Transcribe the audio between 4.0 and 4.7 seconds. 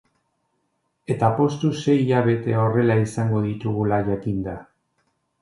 jakinda.